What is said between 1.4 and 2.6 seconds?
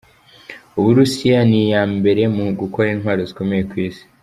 ni iya mbere mu